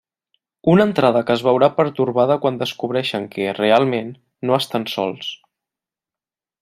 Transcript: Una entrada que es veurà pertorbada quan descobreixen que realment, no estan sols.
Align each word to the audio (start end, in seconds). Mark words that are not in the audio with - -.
Una 0.71 0.85
entrada 0.87 1.21
que 1.27 1.35
es 1.39 1.43
veurà 1.47 1.69
pertorbada 1.81 2.37
quan 2.45 2.57
descobreixen 2.63 3.29
que 3.37 3.53
realment, 3.59 4.11
no 4.51 4.57
estan 4.63 4.89
sols. 4.95 5.29